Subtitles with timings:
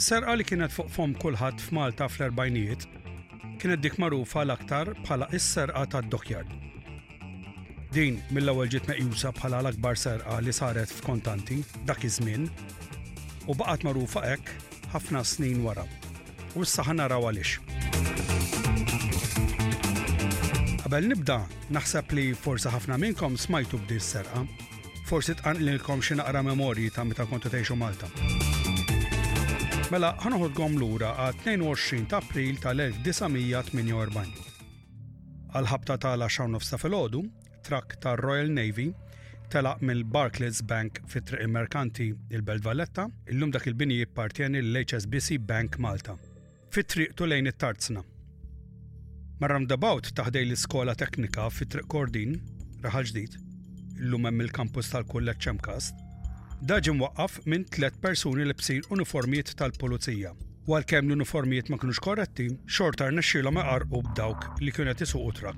[0.00, 2.86] Serqa li kienet fuq fom kulħadd f'Malta fl-erbajnijiet
[3.60, 6.52] kienet dik magħrufa l-aktar bħala is-serqa tad-dokjard.
[7.92, 12.48] Din mill-ewwel ġiet meqjusa bħala l-akbar serqa li saret f'kontanti dak iż-żmien
[13.44, 14.56] u baqgħet magħrufa hekk
[14.94, 15.84] ħafna snin wara.
[16.56, 17.58] U issa naraw għaliex.
[20.86, 21.42] Qabel nibda,
[21.76, 24.46] naħseb li forsi ħafna minnkom smajtu b'di s-serqa,
[25.12, 28.08] forsi tqanqlilkom xi naqra memorji ta' meta kontu tgħixu Malta.
[29.90, 34.44] Mela l lura għal 22 ta' April tal-1948.
[35.58, 38.84] Għal-ħabta tal-10 nofsa fil trakk trak ta' Royal Navy
[39.52, 45.78] telaq mill Barclays Bank fit triq merkanti il-Belt Valletta, illum dak il-bini jippartieni l-HSBC Bank
[45.82, 46.14] Malta.
[46.70, 48.04] Fit triq tu lejn it-tarzna.
[49.66, 52.38] dabawt taħdej l-iskola teknika fit triq Kordin,
[52.84, 53.34] raħal ġdid,
[53.98, 55.96] illum hemm il-kampus tal-kulleġġ Ċemkast,
[56.60, 60.32] Daġin waqqaf minn tlet persuni li bsin uniformijiet tal-pulizija.
[60.68, 63.08] U għalkemm l-uniformijiet ma kienux korretti, xortar
[63.50, 65.56] ma qarqu b'dawk li kienet isuqu trak.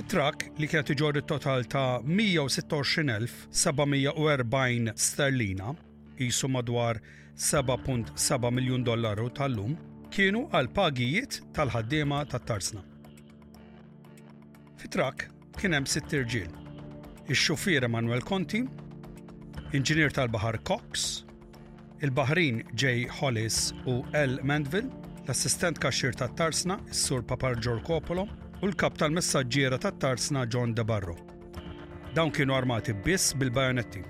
[0.00, 5.74] It-trak li kienet iġorri total ta' 126.740 sterlina,
[6.18, 7.00] jisu madwar
[7.36, 9.74] 7.7 miljon dollaru tal-lum,
[10.14, 12.82] kienu għal pagijiet tal-ħaddiema tat-tarsna.
[14.78, 15.26] Fit-trak
[15.58, 16.52] kien hemm sitt irġiel.
[17.26, 18.66] Ix-xufier Emanuel Conti,
[19.74, 21.24] inġinier tal-Bahar Cox,
[22.02, 23.06] il-Bahrin J.
[23.20, 24.38] Hollis u L.
[24.42, 24.90] Mandville,
[25.26, 28.26] l-assistent kaxxir tat-Tarsna, s-sur Papar Giorkopolo,
[28.62, 31.16] u l-kap tal-messagġiera tat-Tarsna John DeBarro.
[32.14, 34.04] Dawn kienu armati biss bil-bajonetti.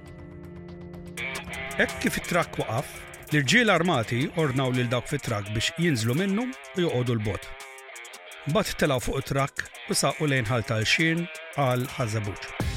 [1.80, 2.90] Ek kif it-trak waqaf,
[3.32, 7.48] l-irġiel armati ordnaw lil dawk fit-trak biex jinżlu minnu u joqodu l-bot.
[8.52, 12.73] Bat telaw fuq it-trak u saqqu lejn ħalta l-xin għal ħazabuċ.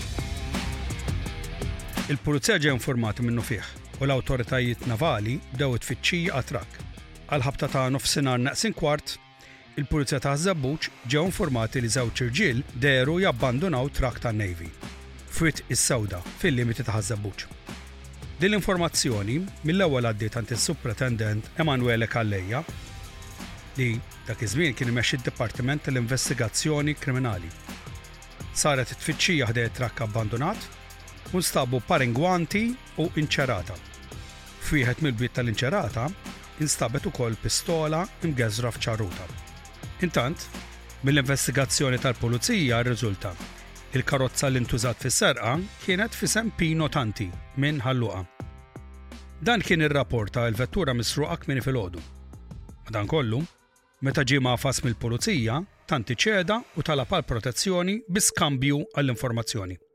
[2.07, 3.65] Il-pulizija ġew informati minnu fih
[3.99, 6.77] u l-awtoritajiet navali bdew it-tfittxija għatrak.
[7.35, 9.17] Għal-ħabta ta' nofsinhar naqsin kwart,
[9.75, 14.69] il-pulizija ta' Zabbuċ ġew informati li żewġ irġiel deru jabbandunaw trak ta' Navy.
[15.35, 17.43] Fwit is-sewda fil-limiti ta' Zabbuċ.
[18.39, 22.63] Din l-informazzjoni mill-ewwel għaddiet għand is-Supretendent Emanuele Kalleja
[23.81, 23.89] li
[24.29, 27.51] dak iż-żmien kien imexxi d-Dipartiment tal-Investigazzjoni Kriminali.
[28.55, 30.71] Saret it-tfittxija ħdej trakk abbandunat
[31.33, 32.69] u nstabu paringwanti
[33.03, 33.75] u inċerata.
[34.67, 36.07] Fiħet mill-bit tal-inċerata
[36.63, 39.25] instabet ukoll pistola imgeżra f'ċaruta.
[40.07, 40.45] Intant,
[41.03, 43.33] mill-investigazzjoni tal-pulizija rriżulta
[43.97, 46.27] il-karozza l-intużat fis-serqa kienet fi
[46.57, 48.23] Pino Tanti minn ħalluqa.
[49.41, 51.99] Dan kien ir-rapporta il-vettura misruqa kmini fil-ħodu.
[53.07, 53.43] kollu,
[54.01, 59.86] meta ġie mafas mill-pulizija, tanti ċeda u talab għal protezzjoni bi skambju għall-informazzjoni.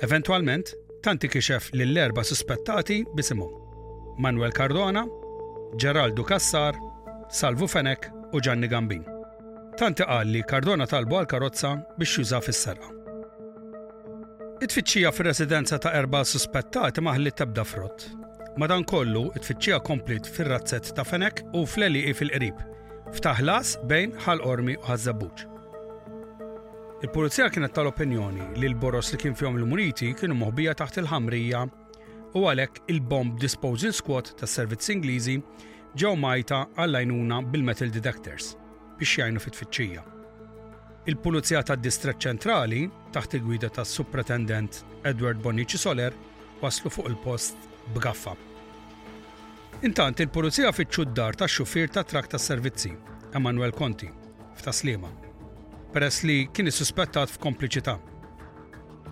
[0.00, 3.50] Eventualment, tanti kixef lill-erba suspettati bisimum.
[4.18, 5.04] Manuel Cardona,
[5.76, 6.74] Geraldo Cassar,
[7.28, 9.02] Salvo Fenek u Gianni Gambin.
[9.76, 12.88] Tanti qal li Cardona talbu għal karozza biex juża fis sera
[14.62, 18.08] It-tfittxija fir-residenza ta' erba suspettati li tebda frott.
[18.58, 22.58] Madan kollu tfittxija komplit fir-razzett ta' Fenek u fl e fil-qrib,
[23.18, 25.47] ftaħlas bejn ħal-ormi u ħazzabuċ.
[26.98, 31.58] Il-pulizija kienet tal-opinjoni li l-boros li kien fihom l-muniti kienu moħbija taħt il-ħamrija
[32.34, 35.36] u għalhekk il-bomb disposal squad tas-servizz Ingliżi
[36.02, 38.48] ġew majta għall-għajnuna bil-metal detectors
[38.98, 40.02] biex jajnu fit-tfittxija.
[41.12, 42.82] Il-Pulizija tad-Distret Ċentrali
[43.14, 46.18] taħt il-gwida tas-Supretendent Edward Bonici Soler
[46.64, 47.62] waslu fuq il-post
[47.94, 48.34] b'gaffa.
[49.86, 52.96] Intant il-Pulizija fiċċu d-dar tax-xufier ta' trakta tas-servizzi,
[53.38, 54.10] Emanuel Conti,
[54.58, 55.27] f'Taslima
[55.92, 57.96] peress li kien suspettat f'kompliċità.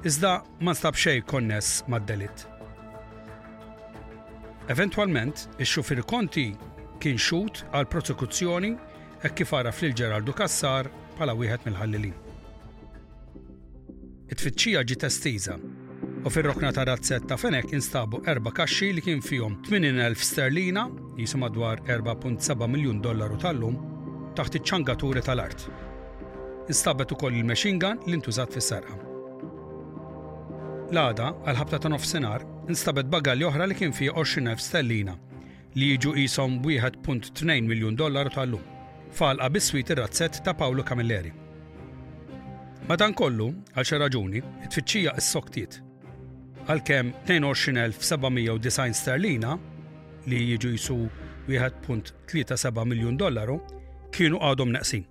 [0.09, 2.45] Iżda ma nstab xejn konness mad-delitt.
[4.73, 6.51] Eventualment, ix-xufir Konti
[7.01, 8.73] kien xut għal prosekuzzjoni
[9.25, 12.23] e kif ara fil-Ġeraldu Kassar pala wieħed mill-ħallilin.
[14.31, 15.57] It-tfittxija ġi testiza
[16.27, 21.81] u fir-rokna ta' razzetta fenek instabu erba kaxxi li kien fihom 80,000 sterlina, jisum madwar
[21.89, 23.79] 4.7 miljun dollaru tal-lum,
[24.37, 25.71] taħt iċ-ċangaturi tal-art
[26.69, 26.73] u
[27.13, 28.95] ukoll il-machine gun li ntużat fis serqa
[30.91, 35.15] L-għada għal-ħabta ta' nofsinhar instabet bagalli oħra li kien fih 20,000 stellina
[35.75, 38.63] li jiġu qishom 1.2 miljun dollar tal-lum.
[39.13, 41.33] Falqa biswit ir-razzett ta' Paolo Camilleri.
[42.89, 45.81] Madankollu, għal xi raġuni, it-tfittxija s-soktiet.
[46.71, 49.57] Għalkemm 22,790 sterlina
[50.27, 50.99] li jiġu jisu
[51.51, 53.59] 1.37 miljun dollaru
[54.17, 55.05] kienu għadhom naqsin.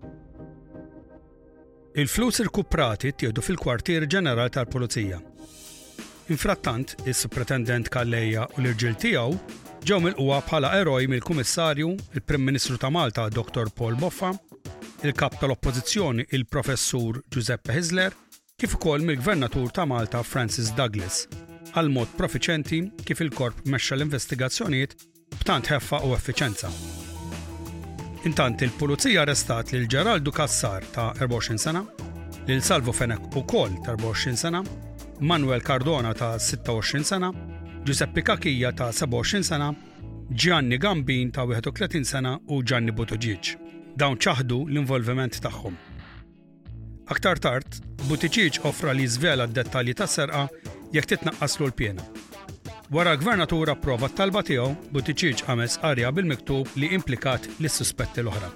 [1.95, 5.15] Il-flus irkuprati tieħdu fil-kwartier Ġenerali tal-Pulizija.
[6.33, 9.37] Infrattant, is-Supretendent Kalleja u l-irġil tiegħu
[9.87, 11.87] ġew milquwa bħala eroj mill-Kummissarju,
[12.19, 13.71] il-Prim Ministru ta' Malta Dr.
[13.71, 14.33] Paul Boffa,
[15.07, 18.11] il-Kap tal-Oppożizzjoni il-Professur Giuseppe Hisler,
[18.59, 21.29] kif ukoll mill-Gvernatur ta' Malta Francis Douglas,
[21.77, 24.99] għal mod profiċenti kif il-korp mexxa l-investigazzjonijiet
[25.39, 26.75] b'tant ħeffa u effiċenza.
[28.25, 31.83] Intant il-pulizija arrestat lil Geraldu Kassar ta' 24 sena,
[32.47, 34.63] lil Salvo Fenek u kol ta' 24 sena,
[35.21, 37.29] Manuel Cardona ta' 26 sena,
[37.85, 39.67] Giuseppe Kakija ta' 27 sena,
[40.33, 43.53] Gianni Gambin ta' 31 sena u Gianni Butuġiċ.
[43.95, 45.77] Dawn ċaħdu l-involviment tagħhom.
[47.13, 47.77] Aktar tard,
[48.09, 50.47] Butiċiċ offra li zvela d-dettalji ta' serqa
[50.93, 52.09] jekk titnaqqaslu l-pjena.
[52.95, 58.47] Wara gvernatura prova talba tiegħu, Buttigieg għames arja bil-miktub li implikat lis suspetti l-oħra.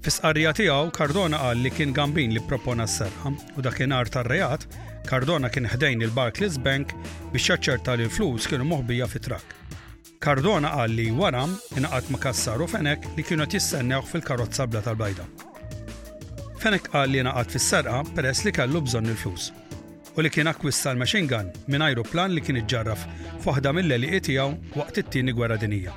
[0.02, 4.66] Fis-qarrija tiegħu Cardona qal li kien Gambin li propona s-serħa u dakinhar tar-reat
[5.06, 6.96] Cardona kien ħdejn il-Barclays Bank
[7.30, 9.48] biex jaċċerta li l-flus kienu moħbija fi trak.
[10.18, 11.46] Cardona qal li wara
[11.78, 15.30] inqat ma' kassaru Fenek li kienu tissennew fil-karozza bla tal-bajda.
[16.58, 19.52] Fenek qal li inqat fis-serqa peress li kellu bżonn il-flus
[20.18, 23.04] u li kien akwissa l-machine gun minn aeroplan li kien iġġarraf
[23.46, 25.94] fuħda mill li tiegħu waqt it-tieni gwerra dinija.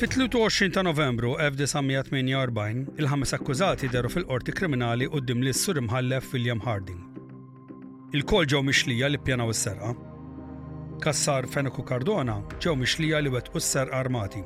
[0.00, 7.00] Fit-23 ta' Novembru 1948, il-ħames akkużati deru fil-qorti kriminali li s sur imħallef William Harding.
[8.12, 9.94] Il-kol ġew mixlija li pjanaw is-serqa.
[11.02, 14.44] Kassar Fenuku Cardona ġew mixlija li wet u s-serqa armati.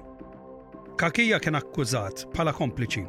[0.97, 3.07] Kakija kien akkużat bħala kompliċi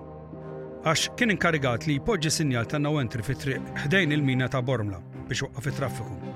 [0.82, 4.98] għax kien inkarigat li jpoġġi sinjal ta' nawentri fit triq ħdejn il-mina ta' Bormla
[5.30, 6.32] biex waqqa fit traffiku.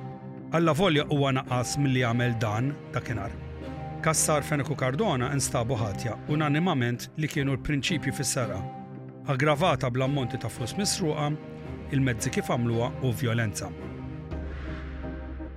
[0.54, 3.34] Alla volja huwa mill milli jagħmel dan ta' kienar.
[4.06, 8.60] Kassar Feneku Cardona instabu ħatja unanimament li kienu l-prinċipju fis-sara,
[9.34, 11.32] aggravata bl-ammonti ta' flus misruqa,
[11.92, 13.72] il-mezzi kif għamluha u violenza.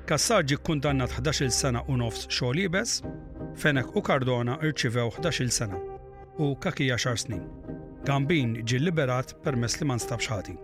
[0.09, 2.65] Kassar ġi kundannat 11 sena u nofs xogħol
[3.59, 5.77] Fenek u Cardona irċivew 11 sena
[6.39, 7.68] u kakija xar snin.
[8.07, 10.55] Gambin ġi liberat permess li ma stab xati.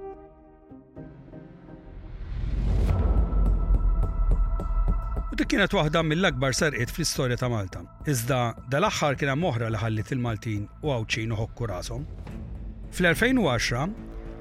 [5.32, 7.80] U dik kienet waħda mill-akbar serqiet fl-istorja ta' Malta.
[8.06, 8.38] Iżda
[8.70, 12.04] dal-aħħar kien hemm oħra li ħallit il-Maltin u għawċin hokku rashom.
[12.94, 13.96] Fl-2010,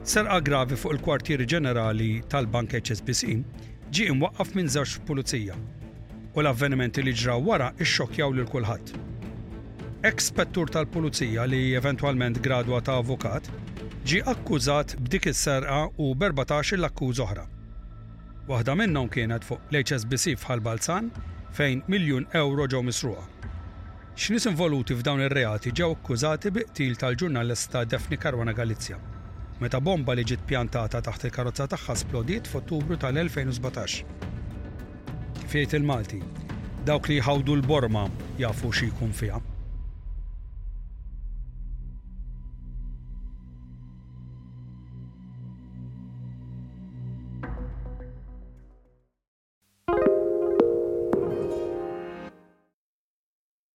[0.06, 3.40] serqa gravi fuq il-kwartieri ġenerali tal-Bank HSBC
[3.90, 5.58] ġie imwaqqaf minn żewġ pulizija
[6.36, 9.13] u l-avvenimenti li ġraw wara ixxokjaw lil kulħadd
[10.04, 13.46] ekspettur tal-pulizija li eventualment gradwa ta' avukat,
[14.04, 17.46] ġi akkużat b'dik is-serqa u berbatax l-akkuż oħra.
[18.50, 21.08] Waħda minnhom kienet fuq l-HSBC fħal Balzan
[21.56, 23.24] fejn miljun euro ġew misruqa.
[24.20, 29.00] X'nies involuti f'dawn ir-reati ġew akkużati biqtil tal-ġurnalista Defni Karwana Galizja.
[29.64, 34.04] Meta bomba li ġiet pjantata taħt il-karozza tagħha splodiet f'Ottubru tal-2017.
[35.48, 36.20] Fiet il-Malti,
[36.92, 38.10] dawk li jħawdu l-borma
[38.44, 39.44] jafu xi jkun fiha.